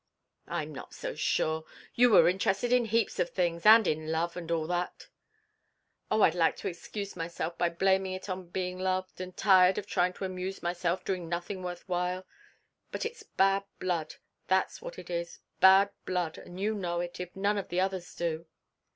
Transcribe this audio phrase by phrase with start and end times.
[0.47, 1.63] "I'm not so sure.
[1.93, 5.05] You were interested in heaps of things, and in love, and all that"
[6.09, 9.85] "Oh, I'd like to excuse myself by blaming it on being bored, and tired of
[9.85, 12.25] trying to amuse myself doing nothing worth while,
[12.91, 14.15] but it's bad blood,
[14.47, 18.15] that's what it is, bad blood, and you know it, if none of the others
[18.15, 18.47] do."